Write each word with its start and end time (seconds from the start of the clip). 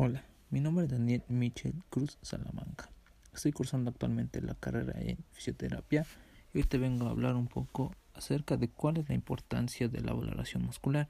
Hola, 0.00 0.22
mi 0.50 0.60
nombre 0.60 0.84
es 0.84 0.92
Daniel 0.92 1.24
Michel 1.26 1.74
Cruz 1.90 2.18
Salamanca. 2.22 2.88
Estoy 3.34 3.50
cursando 3.50 3.90
actualmente 3.90 4.40
la 4.40 4.54
carrera 4.54 4.92
en 5.00 5.18
fisioterapia 5.32 6.06
y 6.54 6.58
hoy 6.58 6.62
te 6.62 6.78
vengo 6.78 7.08
a 7.08 7.10
hablar 7.10 7.34
un 7.34 7.48
poco 7.48 7.92
acerca 8.14 8.56
de 8.56 8.68
cuál 8.68 8.98
es 8.98 9.08
la 9.08 9.16
importancia 9.16 9.88
de 9.88 10.00
la 10.00 10.12
valoración 10.12 10.62
muscular. 10.62 11.08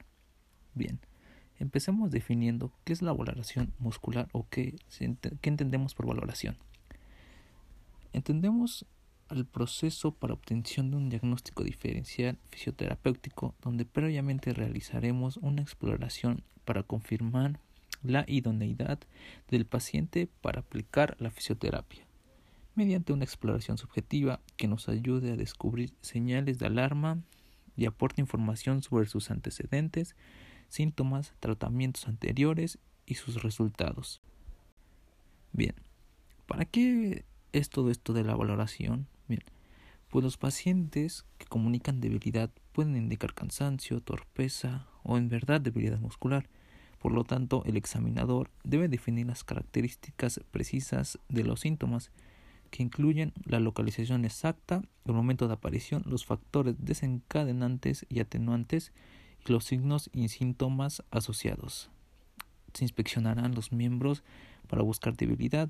Bien, 0.73 0.99
empecemos 1.59 2.09
definiendo 2.09 2.73
qué 2.83 2.93
es 2.93 3.03
la 3.03 3.13
valoración 3.13 3.75
muscular 3.77 4.27
o 4.31 4.47
qué, 4.49 4.79
qué 4.97 5.49
entendemos 5.51 5.93
por 5.93 6.07
valoración. 6.07 6.57
Entendemos 8.11 8.87
el 9.29 9.45
proceso 9.45 10.15
para 10.15 10.33
obtención 10.33 10.89
de 10.89 10.97
un 10.97 11.09
diagnóstico 11.09 11.63
diferencial 11.63 12.39
fisioterapéutico 12.49 13.53
donde 13.61 13.85
previamente 13.85 14.51
realizaremos 14.51 15.37
una 15.37 15.61
exploración 15.61 16.41
para 16.65 16.81
confirmar 16.81 17.59
la 18.03 18.25
idoneidad 18.27 18.99
del 19.49 19.65
paciente 19.65 20.29
para 20.41 20.61
aplicar 20.61 21.15
la 21.19 21.31
fisioterapia, 21.31 22.05
mediante 22.75 23.13
una 23.13 23.25
exploración 23.25 23.77
subjetiva 23.77 24.39
que 24.57 24.67
nos 24.67 24.89
ayude 24.89 25.31
a 25.31 25.35
descubrir 25.35 25.93
señales 26.01 26.59
de 26.59 26.67
alarma 26.67 27.19
y 27.75 27.85
aporte 27.85 28.21
información 28.21 28.83
sobre 28.83 29.07
sus 29.07 29.31
antecedentes, 29.31 30.15
síntomas, 30.67 31.33
tratamientos 31.39 32.07
anteriores 32.07 32.79
y 33.05 33.15
sus 33.15 33.41
resultados. 33.41 34.21
Bien, 35.51 35.75
¿para 36.45 36.65
qué 36.65 37.25
es 37.51 37.69
todo 37.69 37.89
esto 37.89 38.13
de 38.13 38.23
la 38.23 38.35
valoración? 38.35 39.07
Bien, 39.27 39.43
pues 40.09 40.23
los 40.23 40.37
pacientes 40.37 41.25
que 41.37 41.45
comunican 41.45 42.01
debilidad 42.01 42.51
pueden 42.71 42.95
indicar 42.95 43.33
cansancio, 43.33 44.01
torpeza 44.01 44.87
o 45.03 45.17
en 45.17 45.29
verdad 45.29 45.61
debilidad 45.61 45.99
muscular 45.99 46.49
por 46.99 47.13
lo 47.13 47.23
tanto, 47.23 47.63
el 47.65 47.77
examinador 47.77 48.51
debe 48.63 48.89
definir 48.89 49.27
las 49.27 49.43
características 49.43 50.41
precisas 50.51 51.17
de 51.29 51.43
los 51.43 51.61
síntomas, 51.61 52.11
que 52.71 52.83
incluyen 52.83 53.33
la 53.45 53.59
localización 53.59 54.25
exacta, 54.25 54.81
el 55.05 55.13
momento 55.13 55.47
de 55.47 55.53
aparición, 55.53 56.03
los 56.05 56.25
factores 56.25 56.75
desencadenantes 56.77 58.05
y 58.09 58.19
atenuantes 58.19 58.91
y 59.45 59.51
los 59.51 59.63
signos 59.63 60.09
y 60.13 60.27
síntomas 60.27 61.03
asociados. 61.09 61.89
Se 62.73 62.83
inspeccionarán 62.83 63.55
los 63.55 63.71
miembros 63.71 64.23
para 64.67 64.83
buscar 64.83 65.15
debilidad. 65.15 65.69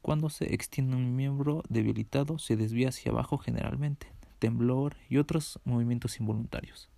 Cuando 0.00 0.30
se 0.30 0.54
extiende 0.54 0.96
un 0.96 1.16
miembro 1.16 1.62
debilitado, 1.68 2.38
se 2.38 2.56
desvía 2.56 2.88
hacia 2.88 3.10
abajo 3.10 3.36
generalmente, 3.36 4.06
temblor 4.38 4.96
y 5.10 5.18
otros 5.18 5.60
movimientos 5.64 6.18
involuntarios. 6.20 6.88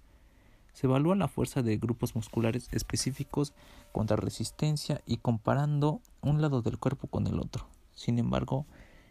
Se 0.73 0.87
evalúa 0.87 1.17
la 1.17 1.29
fuerza 1.29 1.63
de 1.63 1.77
grupos 1.77 2.15
musculares 2.15 2.69
específicos 2.73 3.53
contra 3.93 4.17
resistencia 4.17 5.01
y 5.07 5.19
comparando 5.19 6.01
un 6.21 6.41
lado 6.41 6.63
del 6.63 6.79
cuerpo 6.79 7.09
con 7.09 7.27
el 7.27 7.39
otro. 7.39 7.67
Sin 7.95 8.19
embargo, 8.19 8.67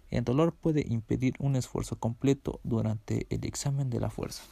el 0.10 0.24
dolor 0.24 0.54
puede 0.54 0.86
impedir 0.88 1.36
un 1.40 1.56
esfuerzo 1.56 1.98
completo 1.98 2.60
durante 2.64 3.28
el 3.30 3.46
examen 3.46 3.90
de 3.90 4.00
la 4.00 4.10
fuerza. 4.10 4.44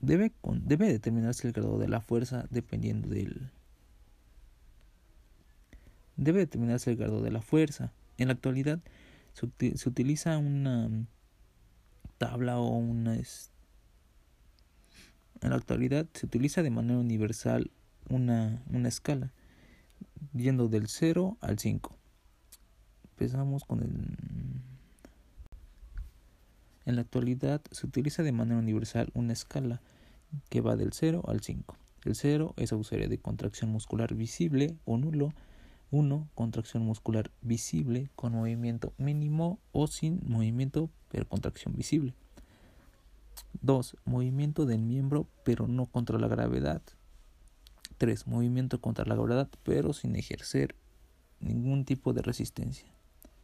Debe, 0.00 0.32
debe 0.62 0.86
determinarse 0.88 1.46
el 1.46 1.52
grado 1.52 1.78
de 1.78 1.88
la 1.88 2.00
fuerza 2.00 2.46
dependiendo 2.50 3.08
del... 3.08 3.50
Debe 6.16 6.40
determinarse 6.40 6.90
el 6.90 6.96
grado 6.96 7.22
de 7.22 7.30
la 7.30 7.40
fuerza. 7.40 7.92
En 8.18 8.28
la 8.28 8.34
actualidad 8.34 8.80
se, 9.32 9.76
se 9.76 9.88
utiliza 9.88 10.38
una 10.38 10.90
tabla 12.18 12.58
o 12.58 12.76
una... 12.76 13.14
En 15.42 15.50
la 15.50 15.56
actualidad 15.56 16.06
se 16.12 16.26
utiliza 16.26 16.62
de 16.62 16.70
manera 16.70 16.98
universal 16.98 17.70
una, 18.10 18.62
una 18.70 18.88
escala, 18.88 19.32
yendo 20.34 20.68
del 20.68 20.88
0 20.88 21.38
al 21.40 21.58
5. 21.58 21.96
Empezamos 23.12 23.64
con 23.64 23.82
el 23.82 24.60
en 26.90 26.96
la 26.96 27.02
actualidad 27.02 27.62
se 27.70 27.86
utiliza 27.86 28.22
de 28.22 28.32
manera 28.32 28.58
universal 28.58 29.10
una 29.14 29.32
escala 29.32 29.80
que 30.48 30.60
va 30.60 30.76
del 30.76 30.92
0 30.92 31.22
al 31.26 31.40
5. 31.40 31.76
El 32.04 32.14
0 32.14 32.54
es 32.56 32.72
ausencia 32.72 33.08
de 33.08 33.18
contracción 33.18 33.70
muscular 33.70 34.14
visible 34.14 34.76
o 34.84 34.98
nulo. 34.98 35.32
1. 35.92 36.28
Contracción 36.34 36.84
muscular 36.84 37.30
visible 37.42 38.10
con 38.14 38.32
movimiento 38.32 38.92
mínimo 38.96 39.58
o 39.72 39.86
sin 39.86 40.20
movimiento 40.24 40.88
pero 41.10 41.26
contracción 41.28 41.74
visible. 41.74 42.14
2. 43.62 43.96
Movimiento 44.04 44.66
del 44.66 44.82
miembro 44.82 45.26
pero 45.44 45.66
no 45.66 45.86
contra 45.86 46.18
la 46.18 46.28
gravedad. 46.28 46.82
3. 47.98 48.26
Movimiento 48.26 48.80
contra 48.80 49.04
la 49.04 49.14
gravedad 49.14 49.48
pero 49.64 49.92
sin 49.92 50.16
ejercer 50.16 50.76
ningún 51.40 51.84
tipo 51.84 52.12
de 52.12 52.22
resistencia. 52.22 52.92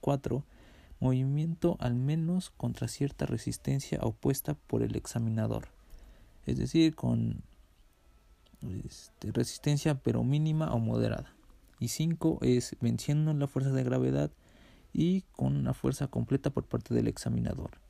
4 0.01 0.45
movimiento 1.01 1.77
al 1.81 1.95
menos 1.95 2.51
contra 2.51 2.89
cierta 2.89 3.27
resistencia 3.27 4.01
opuesta 4.03 4.55
por 4.55 4.83
el 4.83 4.97
examinador, 4.97 5.69
es 6.47 6.59
decir, 6.59 6.95
con 6.95 7.43
este, 8.85 9.33
resistencia 9.33 9.97
pero 9.97 10.25
mínima 10.25 10.73
o 10.73 10.79
moderada. 10.79 11.33
Y 11.79 11.89
5 11.89 12.39
es 12.43 12.77
venciendo 12.81 13.35
la 13.35 13.47
fuerza 13.47 13.71
de 13.71 13.85
gravedad 13.85 14.31
y 14.93 15.23
con 15.33 15.57
una 15.57 15.75
fuerza 15.75 16.07
completa 16.07 16.51
por 16.51 16.65
parte 16.65 16.95
del 16.95 17.07
examinador. 17.07 17.86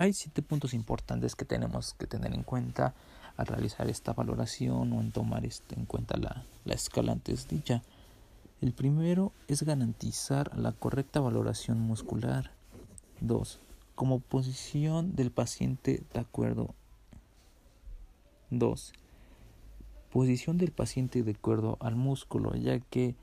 Hay 0.00 0.12
siete 0.12 0.42
puntos 0.42 0.74
importantes 0.74 1.34
que 1.34 1.44
tenemos 1.44 1.94
que 1.94 2.06
tener 2.06 2.32
en 2.32 2.44
cuenta 2.44 2.94
al 3.36 3.48
realizar 3.48 3.88
esta 3.88 4.12
valoración 4.12 4.92
o 4.92 5.00
en 5.00 5.10
tomar 5.10 5.44
este, 5.44 5.74
en 5.74 5.86
cuenta 5.86 6.16
la, 6.16 6.44
la 6.64 6.74
escala 6.74 7.10
antes 7.10 7.48
dicha. 7.48 7.82
El 8.60 8.72
primero 8.72 9.32
es 9.48 9.64
garantizar 9.64 10.56
la 10.56 10.70
correcta 10.70 11.18
valoración 11.18 11.80
muscular. 11.80 12.52
2. 13.22 13.58
Como 13.96 14.20
posición 14.20 15.16
del 15.16 15.32
paciente 15.32 16.04
de 16.14 16.20
acuerdo. 16.20 16.76
2. 18.50 18.92
Posición 20.12 20.58
del 20.58 20.70
paciente 20.70 21.24
de 21.24 21.32
acuerdo 21.32 21.76
al 21.80 21.96
músculo, 21.96 22.54
ya 22.54 22.78
que 22.78 23.16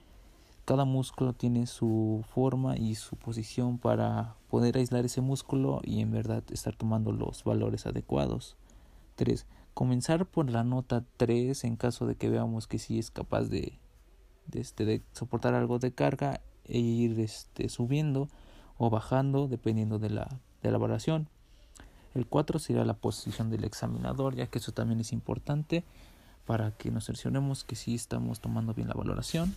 cada 0.65 0.83
músculo 0.83 1.31
tiene 1.31 1.67
su 1.67 2.25
forma 2.33 2.75
y 2.75 2.95
su 2.95 3.15
posición 3.15 3.77
para 3.77 4.35
poder 4.55 4.77
aislar 4.77 5.03
ese 5.03 5.19
músculo 5.19 5.81
y 5.83 5.99
en 5.99 6.11
verdad 6.11 6.41
estar 6.49 6.77
tomando 6.77 7.11
los 7.11 7.43
valores 7.43 7.85
adecuados. 7.87 8.55
3. 9.17 9.45
Comenzar 9.73 10.25
por 10.25 10.49
la 10.49 10.63
nota 10.63 11.03
3 11.17 11.65
en 11.65 11.75
caso 11.75 12.07
de 12.07 12.15
que 12.15 12.29
veamos 12.29 12.65
que 12.65 12.79
sí 12.79 12.97
es 12.97 13.11
capaz 13.11 13.49
de, 13.49 13.77
este, 14.53 14.85
de 14.85 15.01
soportar 15.11 15.55
algo 15.55 15.77
de 15.77 15.91
carga 15.91 16.39
e 16.63 16.79
ir 16.79 17.19
este, 17.19 17.67
subiendo 17.67 18.29
o 18.77 18.89
bajando 18.89 19.49
dependiendo 19.49 19.99
de 19.99 20.11
la, 20.11 20.39
de 20.63 20.71
la 20.71 20.77
evaluación. 20.77 21.27
El 22.13 22.25
4 22.25 22.57
sería 22.57 22.85
la 22.85 22.93
posición 22.93 23.49
del 23.49 23.65
examinador, 23.65 24.35
ya 24.35 24.47
que 24.47 24.59
eso 24.59 24.71
también 24.71 25.01
es 25.01 25.11
importante 25.11 25.83
para 26.45 26.71
que 26.71 26.91
nos 26.91 27.07
cercioremos 27.07 27.65
que 27.65 27.75
sí 27.75 27.93
estamos 27.93 28.39
tomando 28.39 28.73
bien 28.73 28.87
la 28.87 28.93
valoración. 28.93 29.53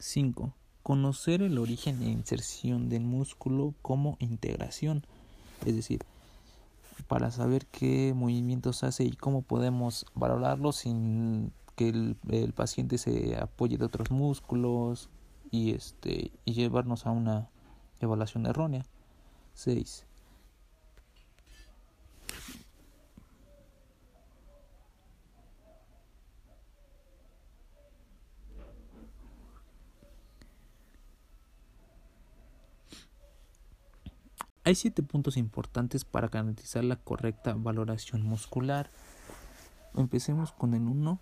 5. 0.00 0.54
Conocer 0.82 1.42
el 1.42 1.58
origen 1.58 2.02
e 2.02 2.10
inserción 2.10 2.88
del 2.88 3.02
músculo 3.02 3.74
como 3.82 4.16
integración, 4.18 5.04
es 5.66 5.76
decir, 5.76 6.00
para 7.06 7.30
saber 7.30 7.66
qué 7.66 8.12
movimientos 8.14 8.82
hace 8.82 9.04
y 9.04 9.12
cómo 9.12 9.42
podemos 9.42 10.06
valorarlo 10.14 10.72
sin 10.72 11.52
que 11.76 11.88
el, 11.88 12.52
paciente 12.54 12.98
se 12.98 13.36
apoye 13.36 13.78
de 13.78 13.84
otros 13.84 14.10
músculos 14.10 15.08
y 15.50 15.72
este 15.72 16.30
y 16.44 16.52
llevarnos 16.52 17.06
a 17.06 17.10
una 17.10 17.48
evaluación 18.00 18.46
errónea. 18.46 18.84
6. 19.54 20.06
Hay 34.70 34.76
siete 34.76 35.02
puntos 35.02 35.36
importantes 35.36 36.04
para 36.04 36.28
garantizar 36.28 36.84
la 36.84 36.94
correcta 36.94 37.54
valoración 37.54 38.22
muscular. 38.22 38.88
Empecemos 39.96 40.52
con 40.52 40.74
el 40.74 40.82
uno, 40.82 41.18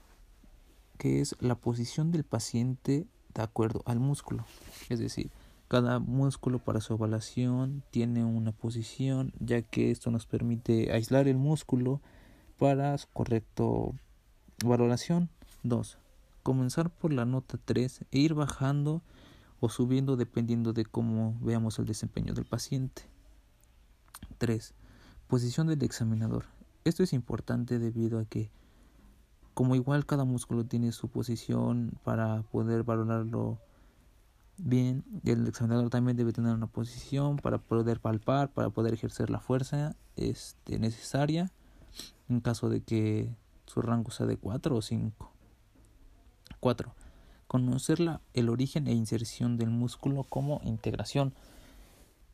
que 0.98 1.22
es 1.22 1.34
la 1.40 1.54
posición 1.54 2.12
del 2.12 2.24
paciente 2.24 3.06
de 3.32 3.42
acuerdo 3.42 3.80
al 3.86 4.00
músculo. 4.00 4.44
Es 4.90 4.98
decir, 4.98 5.30
cada 5.66 5.98
músculo 5.98 6.58
para 6.58 6.82
su 6.82 6.92
evaluación 6.92 7.82
tiene 7.90 8.22
una 8.22 8.52
posición, 8.52 9.32
ya 9.40 9.62
que 9.62 9.90
esto 9.92 10.10
nos 10.10 10.26
permite 10.26 10.92
aislar 10.92 11.26
el 11.26 11.38
músculo 11.38 12.02
para 12.58 12.98
su 12.98 13.08
correcto 13.14 13.94
valoración. 14.62 15.30
2. 15.62 15.96
Comenzar 16.42 16.90
por 16.90 17.14
la 17.14 17.24
nota 17.24 17.58
3 17.64 18.04
e 18.10 18.18
ir 18.18 18.34
bajando 18.34 19.00
o 19.58 19.70
subiendo 19.70 20.18
dependiendo 20.18 20.74
de 20.74 20.84
cómo 20.84 21.34
veamos 21.40 21.78
el 21.78 21.86
desempeño 21.86 22.34
del 22.34 22.44
paciente. 22.44 23.04
3. 24.38 24.74
Posición 25.26 25.66
del 25.66 25.82
examinador. 25.82 26.46
Esto 26.84 27.02
es 27.02 27.12
importante 27.12 27.78
debido 27.78 28.18
a 28.18 28.24
que 28.24 28.50
como 29.54 29.74
igual 29.74 30.06
cada 30.06 30.24
músculo 30.24 30.64
tiene 30.64 30.92
su 30.92 31.08
posición 31.08 31.98
para 32.04 32.42
poder 32.42 32.84
valorarlo 32.84 33.58
bien, 34.56 35.04
el 35.24 35.46
examinador 35.48 35.90
también 35.90 36.16
debe 36.16 36.32
tener 36.32 36.54
una 36.54 36.68
posición 36.68 37.36
para 37.36 37.58
poder 37.58 38.00
palpar, 38.00 38.50
para 38.52 38.70
poder 38.70 38.94
ejercer 38.94 39.30
la 39.30 39.40
fuerza 39.40 39.96
este, 40.16 40.78
necesaria 40.78 41.50
en 42.28 42.40
caso 42.40 42.68
de 42.68 42.82
que 42.82 43.34
su 43.66 43.82
rango 43.82 44.10
sea 44.10 44.26
de 44.26 44.36
4 44.36 44.76
o 44.76 44.82
5. 44.82 45.32
4. 46.60 46.94
Conocer 47.46 48.00
la, 48.00 48.20
el 48.34 48.48
origen 48.48 48.86
e 48.86 48.92
inserción 48.92 49.56
del 49.56 49.70
músculo 49.70 50.24
como 50.24 50.60
integración. 50.64 51.32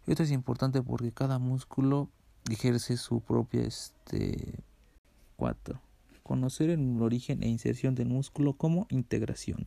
Esto 0.06 0.22
es 0.22 0.30
importante 0.30 0.82
porque 0.82 1.12
cada 1.12 1.38
músculo 1.38 2.10
ejerce 2.50 2.96
su 2.96 3.20
propia 3.20 3.62
este 3.62 4.62
4. 5.36 5.80
Conocer 6.22 6.70
el 6.70 7.00
origen 7.00 7.42
e 7.42 7.48
inserción 7.48 7.94
del 7.94 8.08
músculo 8.08 8.52
como 8.54 8.86
integración. 8.90 9.66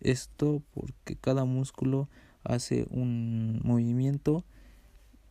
Esto 0.00 0.62
porque 0.74 1.16
cada 1.16 1.44
músculo 1.44 2.08
hace 2.44 2.86
un 2.90 3.60
movimiento 3.64 4.44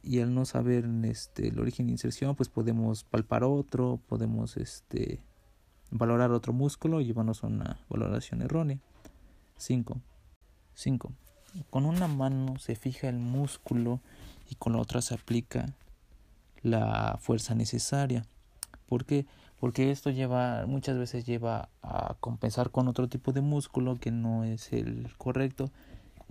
y 0.04 0.20
al 0.20 0.34
no 0.34 0.46
saber 0.46 0.86
este 1.04 1.50
el 1.50 1.60
origen 1.60 1.88
e 1.88 1.92
inserción, 1.92 2.36
pues 2.36 2.50
podemos 2.50 3.04
palpar 3.04 3.44
otro, 3.44 4.00
podemos 4.08 4.58
este 4.58 5.22
valorar 5.92 6.32
otro 6.32 6.52
músculo 6.54 7.00
y 7.00 7.06
llevarnos 7.06 7.44
a 7.44 7.48
una 7.48 7.80
valoración 7.90 8.42
errónea. 8.42 8.80
5. 9.58 10.02
5. 10.74 11.12
Con 11.70 11.86
una 11.86 12.08
mano 12.08 12.58
se 12.60 12.76
fija 12.76 13.10
el 13.10 13.20
músculo 13.20 14.00
y 14.52 14.56
con 14.56 14.74
la 14.74 14.80
otra 14.80 15.02
se 15.02 15.14
aplica 15.14 15.74
la 16.62 17.18
fuerza 17.22 17.56
necesaria. 17.56 18.26
¿Por 18.86 19.06
qué? 19.06 19.26
Porque 19.60 19.92
esto 19.92 20.10
lleva, 20.10 20.66
muchas 20.68 20.98
veces 20.98 21.26
lleva 21.26 21.70
a 21.82 22.16
compensar 22.20 22.70
con 22.70 22.90
otro 22.90 23.08
tipo 23.08 23.32
de 23.32 23.40
músculo 23.40 23.98
que 23.98 24.12
no 24.12 24.44
es 24.44 24.74
el 24.74 25.08
correcto 25.18 25.72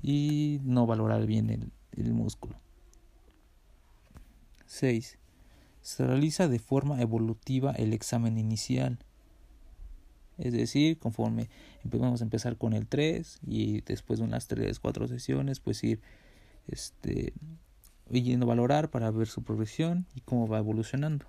y 0.02 0.60
no 0.64 0.86
valorar 0.86 1.24
bien 1.24 1.48
el, 1.48 1.72
el 1.96 2.12
músculo. 2.12 2.56
6. 4.66 5.16
Se 5.80 6.06
realiza 6.06 6.46
de 6.46 6.58
forma 6.58 7.00
evolutiva 7.00 7.72
el 7.72 7.94
examen 7.94 8.36
inicial. 8.36 8.98
Es 10.36 10.52
decir, 10.52 10.98
conforme 10.98 11.48
vamos 11.84 12.20
a 12.20 12.24
empezar 12.24 12.56
con 12.56 12.74
el 12.74 12.86
3 12.86 13.40
y 13.46 13.80
después 13.80 14.18
de 14.18 14.26
unas 14.26 14.46
3, 14.46 14.78
4 14.78 15.08
sesiones, 15.08 15.60
pues 15.60 15.82
ir 15.84 16.00
este, 16.68 17.32
yendo 18.10 18.46
a 18.46 18.48
valorar 18.48 18.90
para 18.90 19.10
ver 19.10 19.28
su 19.28 19.42
progresión 19.42 20.06
y 20.14 20.20
cómo 20.20 20.48
va 20.48 20.58
evolucionando. 20.58 21.26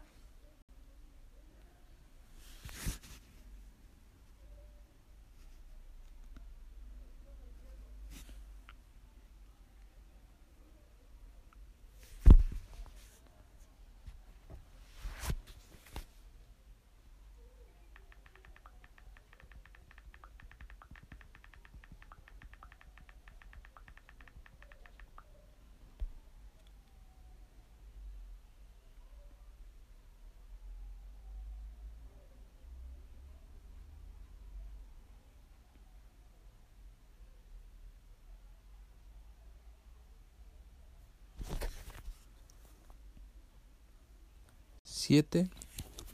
7. 45.11 45.49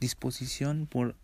Disposición 0.00 0.88
por 0.88 1.14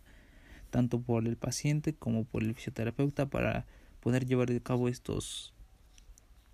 tanto 0.69 1.01
por 1.01 1.27
el 1.27 1.35
paciente 1.35 1.93
como 1.93 2.23
por 2.23 2.41
el 2.41 2.55
fisioterapeuta 2.55 3.25
para 3.25 3.65
poder 3.99 4.25
llevar 4.25 4.49
a 4.49 4.59
cabo 4.61 4.87
estos 4.87 5.53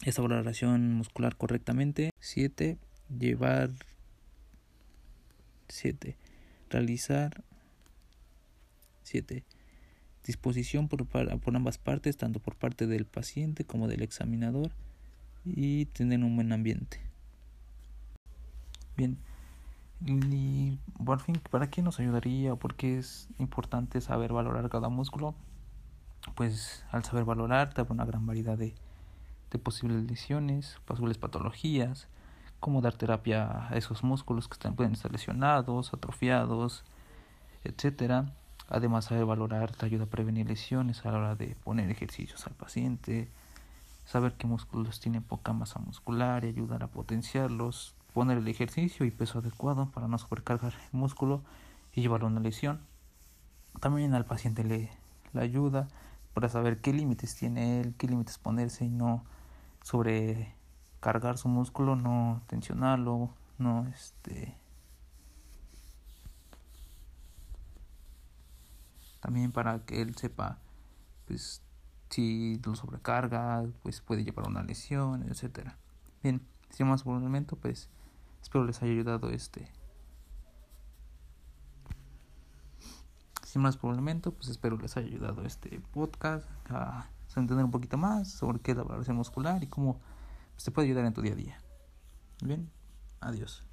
esta 0.03 0.23
valoración 0.23 0.95
muscular 0.95 1.35
correctamente. 1.35 2.09
7. 2.21 2.79
Llevar 3.19 3.69
7. 5.67 6.17
Realizar 6.71 7.43
7. 9.03 9.43
Disposición 10.25 10.87
por, 10.87 11.05
por 11.05 11.55
ambas 11.55 11.77
partes, 11.77 12.17
tanto 12.17 12.39
por 12.39 12.55
parte 12.55 12.87
del 12.87 13.05
paciente 13.05 13.63
como 13.63 13.87
del 13.87 14.01
examinador 14.01 14.71
y 15.45 15.85
tener 15.85 16.23
un 16.23 16.35
buen 16.35 16.51
ambiente. 16.51 16.99
Bien. 18.97 19.19
Y 20.03 20.79
fin, 21.19 21.39
¿para 21.51 21.69
qué 21.69 21.81
nos 21.83 21.99
ayudaría 21.99 22.53
o 22.53 22.57
por 22.57 22.75
qué 22.75 22.97
es 22.97 23.29
importante 23.37 24.01
saber 24.01 24.33
valorar 24.33 24.69
cada 24.69 24.89
músculo? 24.89 25.35
Pues 26.35 26.83
al 26.91 27.03
saber 27.03 27.23
valorar 27.23 27.73
te 27.73 27.83
da 27.83 27.87
una 27.91 28.05
gran 28.05 28.25
variedad 28.25 28.57
de, 28.57 28.73
de 29.51 29.59
posibles 29.59 30.03
lesiones, 30.09 30.77
posibles 30.85 31.19
patologías, 31.19 32.07
cómo 32.59 32.81
dar 32.81 32.95
terapia 32.95 33.67
a 33.69 33.77
esos 33.77 34.03
músculos 34.03 34.47
que 34.47 34.53
están, 34.53 34.75
pueden 34.75 34.93
estar 34.93 35.11
lesionados, 35.11 35.93
atrofiados, 35.93 36.83
etcétera. 37.63 38.33
Además, 38.69 39.05
saber 39.05 39.25
valorar 39.25 39.71
te 39.71 39.85
ayuda 39.85 40.05
a 40.05 40.09
prevenir 40.09 40.47
lesiones 40.47 41.05
a 41.05 41.11
la 41.11 41.17
hora 41.17 41.35
de 41.35 41.55
poner 41.63 41.91
ejercicios 41.91 42.47
al 42.47 42.53
paciente, 42.53 43.29
saber 44.05 44.33
qué 44.33 44.47
músculos 44.47 44.99
tienen 44.99 45.23
poca 45.23 45.53
masa 45.53 45.79
muscular 45.79 46.45
y 46.45 46.49
ayudar 46.49 46.83
a 46.83 46.87
potenciarlos, 46.87 47.95
poner 48.13 48.37
el 48.37 48.47
ejercicio 48.47 49.05
y 49.05 49.11
peso 49.11 49.39
adecuado 49.39 49.89
para 49.91 50.07
no 50.07 50.17
sobrecargar 50.17 50.73
el 50.73 50.99
músculo 50.99 51.43
y 51.93 52.01
llevarlo 52.01 52.27
a 52.27 52.31
una 52.31 52.39
lesión. 52.39 52.81
También 53.79 54.13
al 54.13 54.25
paciente 54.25 54.63
le, 54.63 54.89
le 55.33 55.41
ayuda 55.41 55.87
para 56.33 56.49
saber 56.49 56.81
qué 56.81 56.93
límites 56.93 57.35
tiene 57.35 57.81
él, 57.81 57.95
qué 57.97 58.07
límites 58.07 58.37
ponerse 58.37 58.85
y 58.85 58.89
no 58.89 59.23
sobrecargar 59.83 61.37
su 61.37 61.47
músculo, 61.47 61.95
no 61.95 62.41
tensionarlo, 62.47 63.31
no 63.57 63.87
este 63.87 64.57
también 69.21 69.51
para 69.51 69.85
que 69.85 70.01
él 70.01 70.15
sepa 70.15 70.57
pues 71.27 71.61
si 72.09 72.59
lo 72.65 72.75
sobrecarga 72.75 73.63
pues 73.83 74.01
puede 74.01 74.23
llevar 74.23 74.47
a 74.47 74.49
una 74.49 74.63
lesión 74.63 75.23
etcétera 75.29 75.77
bien 76.23 76.41
sin 76.71 76.87
más 76.87 77.03
por 77.03 77.15
un 77.15 77.23
momento 77.23 77.55
pues 77.55 77.89
Espero 78.41 78.65
les 78.65 78.81
haya 78.81 78.91
ayudado 78.91 79.29
este. 79.29 79.71
Sin 83.45 83.61
más 83.61 83.77
por 83.77 83.91
el 83.91 83.97
momento, 83.97 84.33
pues 84.33 84.47
espero 84.47 84.77
les 84.77 84.95
haya 84.97 85.07
ayudado 85.07 85.45
este 85.45 85.81
podcast 85.91 86.47
a 86.69 87.07
entender 87.35 87.65
un 87.65 87.71
poquito 87.71 87.97
más 87.97 88.29
sobre 88.29 88.59
qué 88.59 88.71
es 88.71 88.77
la 88.77 88.83
valoración 88.83 89.17
muscular 89.17 89.63
y 89.63 89.67
cómo 89.67 89.99
se 90.57 90.71
puede 90.71 90.87
ayudar 90.87 91.05
en 91.05 91.13
tu 91.13 91.21
día 91.21 91.33
a 91.33 91.35
día. 91.35 91.61
Bien, 92.41 92.69
adiós. 93.19 93.70